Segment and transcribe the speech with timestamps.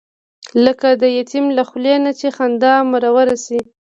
[0.65, 3.59] لکه د یتیم له خولې نه چې خندا مروره شي.